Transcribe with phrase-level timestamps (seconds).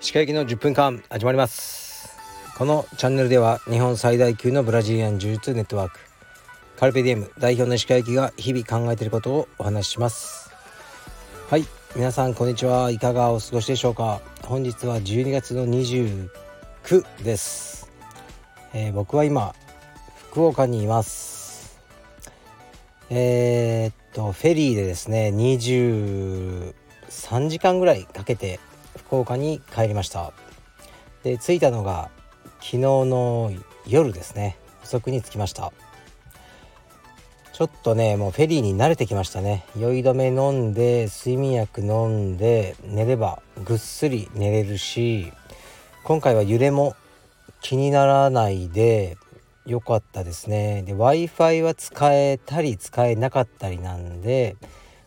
[0.00, 2.16] 歯科行きの10分間始まります。
[2.58, 6.00] このチャンネルでは日本最大級のブラジリアン柔術ネットワーク
[6.76, 10.50] カルペディエム代表の歯科行きが日々考えていることをお話しします。
[11.48, 14.20] はい皆さんこんにちはいかがお過ごしでしょうか。
[14.42, 16.28] 本日は12月の29
[17.22, 17.92] です、
[18.74, 19.54] えー、僕は今
[20.30, 21.35] 福岡にいます。
[23.10, 26.74] えー、っとフェリーでですね23
[27.48, 28.58] 時間ぐらいかけて
[28.96, 30.32] 福岡に帰りました。
[31.22, 32.10] で着いたのが
[32.60, 33.52] 昨日の
[33.86, 34.56] 夜ですね。
[34.82, 35.72] 遅くに着きました。
[37.52, 39.64] ちょっとねもうフェリーに慣れてきましたね。
[39.78, 45.32] 酔い止め飲んで睡眠薬飲んで寝ればぐっすり寝れるし
[46.04, 46.94] 今回は揺れも
[47.62, 49.16] 気にならないで
[49.66, 50.82] 良かったですね。
[50.82, 54.56] で w i f i は使えたり使えなかったりなんで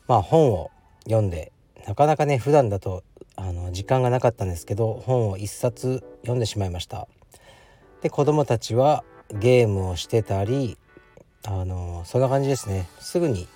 [0.08, 0.72] まあ本を
[1.06, 1.52] 読んで
[1.88, 3.04] なかなかね普段だと
[3.36, 7.08] あの時間がなかったんですけど本を1冊読んでしまいました。
[8.02, 10.78] で子供たちはゲームをしてたり
[11.46, 12.90] あのそんな感じですね。
[13.00, 13.48] すぐに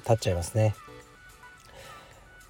[0.00, 0.74] 立っちゃいますね。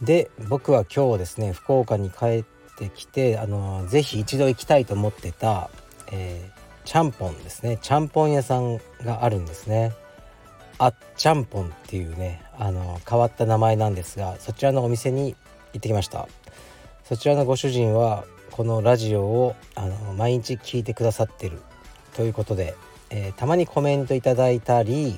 [0.00, 2.44] で僕は今日ですね福岡に帰っ
[2.78, 5.70] てきてあのぜひ一度行きたいと思ってた、
[6.12, 7.78] えー、ちゃんぽんですね。
[7.82, 9.92] ちゃんぽん屋さんがあるんですね。
[10.78, 15.34] あっちゃんぽんっていうねあの変わった名前なんですがそちらのお店に
[15.74, 16.28] 行ってきました。
[17.04, 21.60] そちらのご主人はこのラジオをあの毎日聞いてくださってる。
[22.14, 22.74] ということで
[23.10, 25.16] えー、たまにコメントいただいたり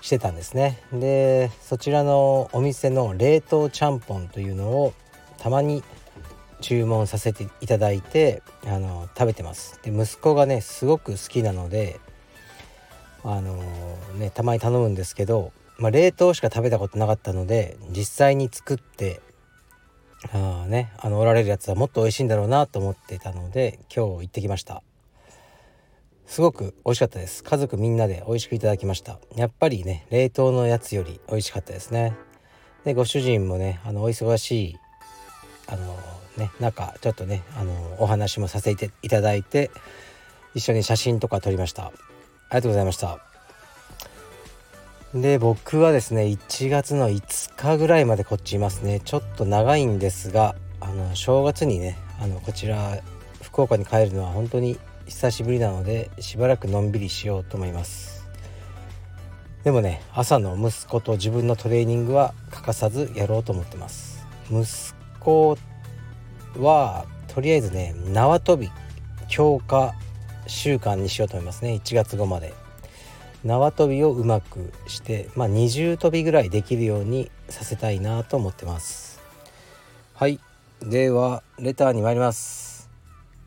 [0.00, 0.78] してたんですね。
[0.92, 4.94] でそちらのお店の冷凍ちゃんぽんというのを
[5.38, 5.82] たまに
[6.60, 9.80] 注文させていただいてあの食べてます。
[9.82, 12.00] で息子がねすごく好きなので
[13.24, 13.62] あの
[14.16, 19.20] ねたまに頼むんですけど、まあ、冷凍しか食べたことなかったので実際に作って
[20.32, 24.82] あねあのおられるやつはもっと美味しいんだろうなと思ってたので今日行ってきました。
[26.26, 27.42] すごく美味しかったです。
[27.42, 29.18] 家族みんなで美味しくいただきました。
[29.34, 32.14] やっぱりね冷凍のやつより美味しかったですね。
[32.84, 34.76] でご主人もねあのお忙しい
[35.66, 35.96] あの
[36.38, 39.70] ね中ちょっとねあのお話もさせていただいて
[40.54, 41.86] 一緒に写真とか撮りました。
[41.86, 43.18] ありがとうございました。
[45.14, 49.00] で僕はですね1月の5日ぐらいまでこっちいますね。
[49.04, 52.98] ちょっと長いんですがあの正月にねあのこちら
[53.42, 58.28] 福岡に帰るのは本当に久しぶりなのでしばらくのんびりしようと思います。
[59.64, 64.26] でもね朝の息子と自分のトレーニングは欠かさずやろうと思ってます。
[64.50, 64.64] 息
[65.20, 65.56] 子
[66.56, 68.70] はとりあえずね縄跳び
[69.28, 69.94] 強化
[70.46, 71.74] 習慣にしようと思いますね。
[71.74, 72.54] 1月後まで。
[73.44, 79.20] 縄跳びをうまくしてまあ二重跳びぐらいできるようにさせたいなと思ってます。
[80.14, 80.40] はい。
[80.80, 82.90] ではレターに参ります。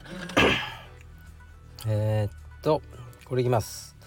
[1.87, 2.81] えー、っと
[3.25, 3.97] これいきます。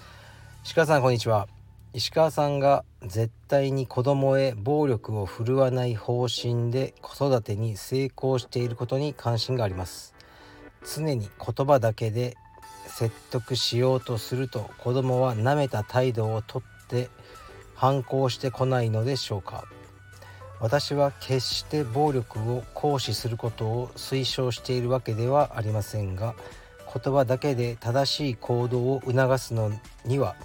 [0.65, 1.49] 石川さんこんにちは。
[1.93, 10.15] 石川さんが絶対に子供へ暴力を振るわない方針で子育てに成功していることに関心があります。
[10.85, 12.37] 常に言葉だけで
[12.87, 17.09] 説得しようとすると子供は舐めた態度をとって
[17.75, 19.65] 反抗してこないのでしょうか。
[20.61, 26.35] 私は決して暴力を行使することを推奨しているわけではありませんが
[27.03, 29.73] 言葉だけで正しい行動を促すの
[30.07, 30.37] には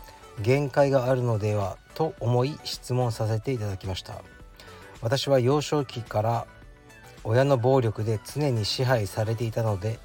[0.41, 4.21] 限界があるのではと思い質問させていただきました。
[5.01, 6.47] 私は幼少期から
[7.25, 9.99] 親の暴力で常に支配されていたので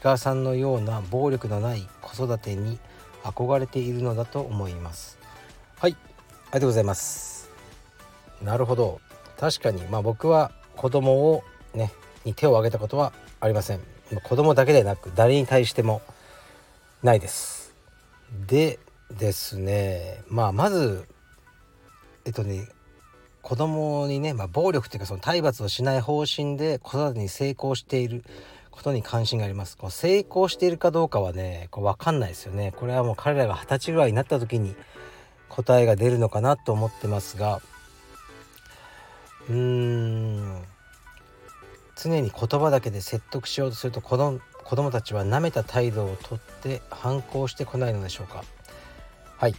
[0.00, 2.78] 鹿さんのような暴力のない子育てに
[3.24, 5.18] 憧れているのだと思います。
[5.80, 7.50] はいありがとうございます。
[8.40, 9.00] なるほど。
[9.36, 11.42] 確かにまあ僕は子供を
[11.74, 11.92] ね
[12.24, 13.80] に手を挙げたことはありません。
[14.22, 16.02] 子供だけでなく誰に対しても
[17.02, 17.74] ないです。
[18.46, 18.78] で
[19.10, 21.08] ですねまあまず
[22.24, 22.68] えっとね
[23.42, 28.24] 子供にね、まあ、暴力っていうかその体罰をしない方針で子育てに成功している
[28.70, 29.76] ことに関心があります。
[29.76, 32.72] こう成功しているかどうかはねこう分かんないですよね。
[32.76, 34.74] これはもう彼らが二十歳ぐらいになった時に
[35.48, 37.60] 答えが出るのかなと思ってますが
[39.50, 40.62] うーん
[41.96, 48.44] 常に言葉だけで説得しようとすると子供子供たちは舐めた態度をとって反抗してこないのでしょうか。
[49.36, 49.54] はい。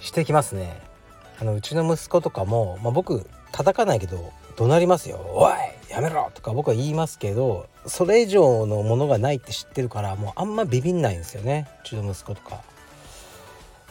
[0.00, 0.93] してきますね。
[1.40, 5.52] あのうちの息子とかも、まあ、僕叩かないけど怒鳴りますよ「おい
[5.90, 11.68] やめろ!」とか僕は言いますけどそれ以上のものがないって知ってるからもうあんまビビんないんですよね。
[11.84, 12.62] うちの息子とか。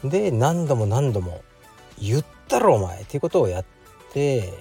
[0.04, 1.42] で何度も何度も
[2.00, 3.02] 言ったろお前！
[3.04, 3.66] っていうことをやっ
[4.14, 4.54] て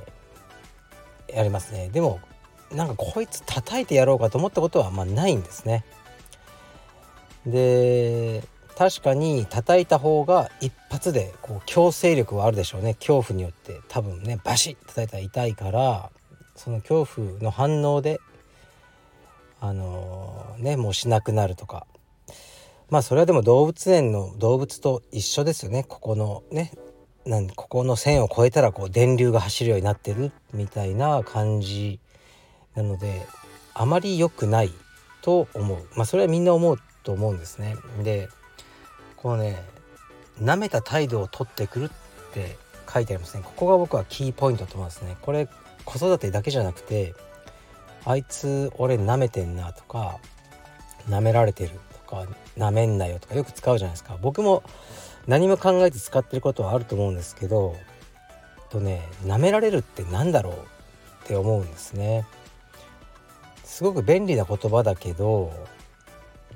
[1.29, 1.89] やりますね。
[1.89, 2.21] でも
[2.71, 5.85] なんかこいつ叩いてやろうかと思ったことはまあないんですね。
[7.47, 8.45] で
[8.77, 12.95] 確かに叩いた方が一発でこう強制力はあるでしょうね。
[12.95, 13.81] 恐怖によって。
[13.89, 16.11] 多分ねバシッ叩いたら痛いから
[16.57, 18.21] その恐怖の反応で
[19.61, 21.87] あのー、ねもうしなくなるとか。
[22.91, 25.85] まあそれはでも動物園の動物と一緒ですよね。
[25.85, 26.73] ここのね
[27.25, 32.01] なんここの線を越えたらこう電流が走るようになってるみたいな感じ。
[32.75, 33.27] なので
[33.75, 34.73] あまり良くない
[35.23, 35.89] と思う。
[35.97, 37.77] まあそれはみんな思うと思うんですね。
[38.03, 38.29] で
[39.23, 39.63] このね
[40.41, 42.57] 舐めた態度をとってくるって
[42.93, 43.43] 書いてありますね。
[43.45, 45.17] ここが僕はキーポイントと思いますね。
[45.23, 45.49] これ
[45.85, 47.15] 子育てだけじゃなくて
[48.05, 50.19] あいつ俺舐めてんなとか
[51.09, 51.71] 舐められてる
[52.07, 52.27] とか
[52.57, 54.19] 舐めんなよとかよく使うじゃないですか。
[54.21, 54.63] 僕も
[55.27, 57.77] 何も考えて使ってることはあると思うんですけど
[58.71, 60.57] とね舐められるって何だろうっ
[61.27, 62.27] て思うんですね。
[63.65, 65.53] すごく便利な言葉だけど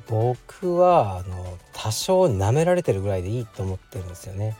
[0.09, 4.57] 僕はあの多少舐められてるぐらいでいいと思ってるんですよね。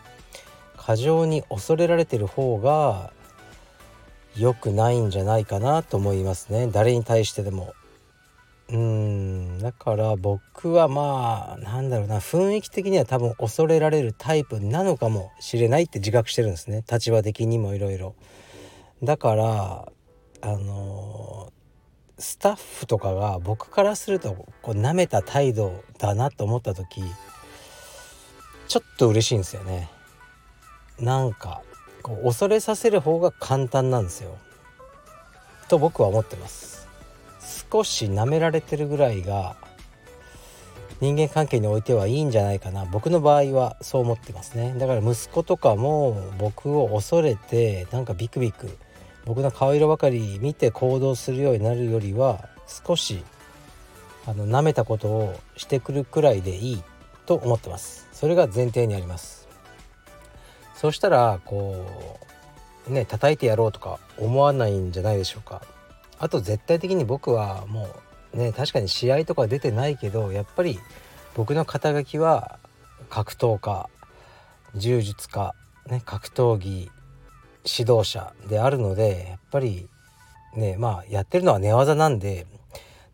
[0.77, 3.11] 過剰に恐れられてる方が
[4.37, 6.69] 良くないんじゃないかなと思いますね。
[6.71, 7.75] 誰に対してでも。
[8.69, 12.19] うんだから僕はまあなんだろうな。
[12.19, 16.85] 雰囲気的には多分恐れられるタイプなのかもしれないって自覚してるんですね。
[16.91, 18.15] 立場的にもいろいろ
[19.03, 19.93] だから
[20.43, 21.53] あの
[22.19, 27.03] スタッフとかが僕からするとこう舐めた態度だなと思った時
[28.69, 29.89] ちょっと嬉しいんですよね。
[30.99, 31.63] なんか
[32.03, 34.37] こう恐れさせる方が簡単なんですよ。
[35.69, 36.89] と僕は思ってます。
[37.71, 39.57] 少し舐められてるぐらいが
[41.01, 42.87] 人間関係においてはいいんじゃないかな。
[42.87, 44.75] 僕の場合はそう思ってますね。
[44.79, 48.79] だから息子とかも僕を恐れてなんかビクビク
[49.27, 53.25] 僕の顔色ばかり見て行動するようになるよりは少し
[54.25, 56.83] あの舐めたことをしてくるくらいでいい
[57.27, 58.09] と思ってます。
[58.13, 59.49] それが前提にあります。
[60.77, 62.19] そしたらこ
[62.89, 65.63] うね叩いてやろうとか思わないんじゃないでしょうか。
[66.19, 67.89] あと絶対的に僕はも
[68.33, 70.79] うね確かに試合とか出てないけどやっぱり
[71.35, 72.59] 僕の肩書きは
[73.11, 73.91] 格闘家
[74.77, 75.55] 柔術家、
[75.87, 76.91] ね、格闘技
[77.67, 79.89] 指導者であるのでやっぱり
[80.55, 82.47] ねまあやってるのは寝技なんで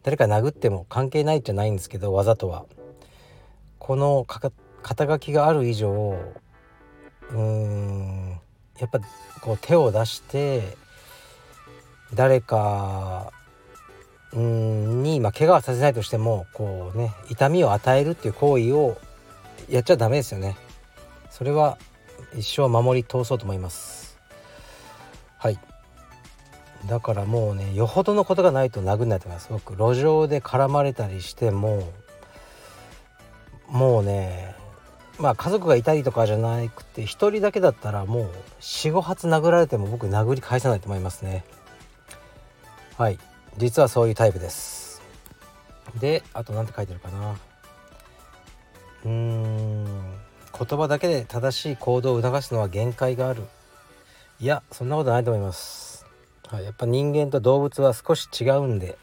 [0.03, 2.67] 誰か殴っても関係ないじゃないんですけど技とは。
[3.79, 6.17] この肩書きがある以上
[7.33, 8.41] うーん
[8.79, 9.01] やっぱ
[9.41, 10.77] こう手を出して
[12.15, 13.33] 誰か
[14.33, 18.99] に、まあ、怪我はさせないとしてもこうね痛みを与えるっていう行為を
[19.69, 20.57] やっちゃダメですよね。
[21.31, 21.77] それは
[22.37, 24.02] 一生守り通そうと思います。
[25.43, 25.59] はい。
[26.87, 31.89] だからもうねよほどのことがないと殴んないと思います僕路上で絡まれたりしても
[33.69, 34.55] もうね
[35.19, 38.31] まあ家族がいたりとかじゃなくて1人だけだったらもう
[38.61, 41.45] 45発殴られても僕殴り返さないと思いますね。
[42.97, 43.19] はい。
[43.59, 45.03] 実はそういうタイプです。
[45.99, 47.37] であと何て書いてるかな。
[49.05, 49.85] うーん。
[50.57, 53.43] 言葉だけで正しい行動を促すのは限界がある。
[54.43, 56.05] いやそんなことないと思います、
[56.49, 58.99] はい、やっぱ人間と動物は少し違うんで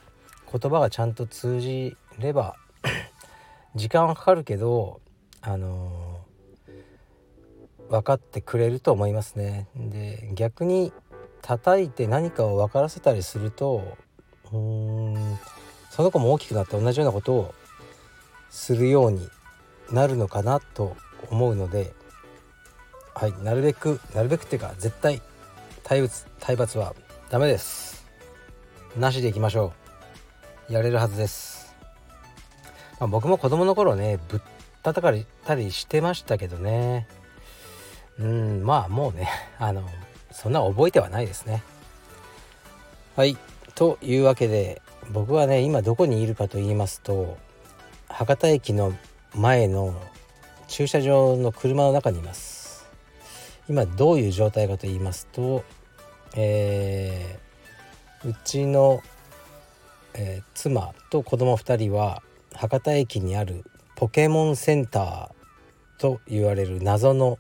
[0.52, 2.58] 言葉がちゃんと通じれば
[3.74, 5.00] 時間はかかるけど
[5.40, 9.70] あのー、分かってくれると思いますね。
[9.78, 10.92] で逆に
[11.42, 13.96] 叩いて何かを分からせたりすると
[14.52, 15.40] うーん
[15.90, 17.56] その子も大きくなって同じようなことを
[18.50, 19.30] するように
[19.90, 20.98] なるのかなと
[21.30, 21.94] 思うので
[23.14, 25.22] はいなるべくなるべくっていうか絶対
[25.90, 26.94] 体罰体罰は
[27.32, 28.06] ダメです。
[28.96, 29.74] なしでいきましょ
[30.70, 30.74] う。
[30.74, 31.76] やれるはずです、
[33.00, 34.42] まあ、僕も子供の頃ねぶっ
[34.84, 37.08] たたかれたりしてましたけどね。
[38.20, 39.84] うんまあもうね あの
[40.30, 41.64] そんな覚えてはないですね。
[43.16, 43.36] はい
[43.74, 47.36] というわけで僕はね今どこにいるかと言いますと
[48.10, 48.94] 博多駅の
[49.34, 50.00] 前の
[50.68, 52.60] 駐車場の車の中にいます。
[53.68, 55.64] 今どういう状態かと言いますと
[56.36, 59.02] えー、うちの、
[60.14, 62.22] えー、妻と子供2人は
[62.54, 63.64] 博多駅にある
[63.96, 65.30] ポケモンセンター
[66.00, 67.40] と言われる謎の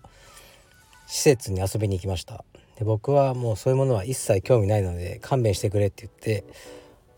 [1.07, 2.43] 施設に遊びに行きました。
[2.77, 6.45] で僕はもうそういうものは一切興味ないので勘弁してくれって言って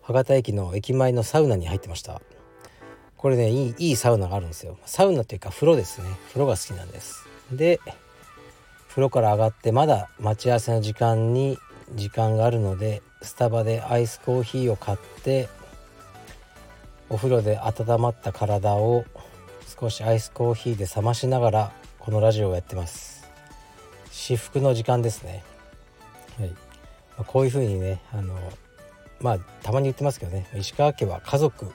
[0.02, 2.22] 博多駅の駅前のサウナに入ってました。
[3.18, 4.78] これねいいいいサウナがあるんですよ。
[4.86, 6.08] サウナというか風呂ですね。
[6.30, 7.28] 風呂が好きなんです。
[7.52, 7.80] で
[8.92, 11.58] 風呂から上がってまだ待ち合わせの時間に
[11.96, 15.48] 時間があるのでスタバでアイスコーヒーを買って
[17.10, 19.06] お風呂で温まった体を
[19.80, 23.30] 少しアイスコーヒーで冷ましながらこのラジオをやってます。
[24.12, 25.42] 至福の時間ですね。
[26.38, 26.56] はい、ま
[27.20, 28.38] あ、こういう風にねあの
[29.22, 30.48] まあたまに言ってますけどね。
[30.54, 31.72] 石川家は家族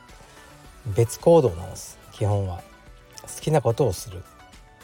[0.95, 1.99] 別行動なんです。
[2.13, 2.61] 基本は。
[3.23, 4.23] 好きなことをする。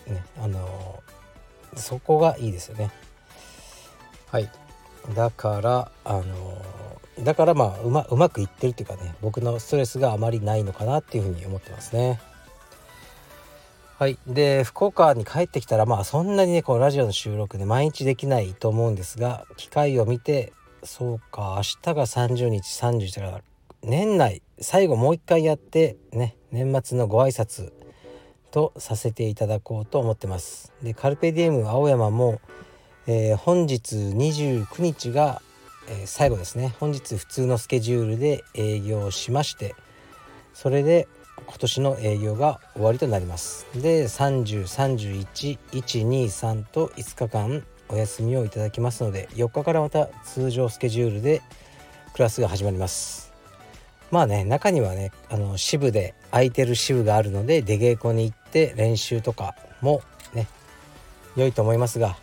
[0.06, 1.02] ねあの
[1.76, 2.90] そこがいいですよね。
[4.30, 4.50] はい。
[5.14, 6.22] だからあの
[7.20, 12.20] だからまあうまうまくいってるっていうかね僕のストレスがあまりないのかなっていうふうに思ってますね。
[13.98, 14.18] はい。
[14.26, 20.52] で福岡に帰ってきたらまあそんなにねこのラジオの収録ね毎日できないと思うんですが機会を見て
[20.84, 23.42] そうか明日が30日31だから
[23.82, 27.72] 年内最後もう一回やってね年末のご挨拶
[28.52, 30.72] とさせていただこうと思ってます。
[30.82, 32.40] でカルペディエム青山も、
[33.08, 35.42] えー、本日29日が、
[35.88, 36.76] えー、最後ですね。
[36.78, 39.74] 本日普通のスケジュールで営業しまして
[40.54, 41.08] それで
[41.46, 43.66] 今年の営業が終わりとなります。
[43.74, 51.42] で30311123と5日間お休みをいただきますので4日からまた通常スケジュールで
[52.12, 53.32] クラスが始まります。
[54.10, 60.02] まあね中にはねあの支部で空いてる支部があるので出稽古に行って練習とかも
[60.34, 60.46] ね
[61.36, 62.18] 良いと思いますが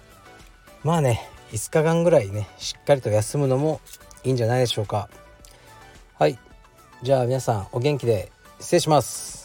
[0.83, 3.81] まあね5日間ぐらいねしっかりと休むのも
[4.24, 5.09] いいんじゃないでしょうか。
[6.17, 6.38] はい。
[7.01, 9.38] じゃあ皆さんお元気で失礼します。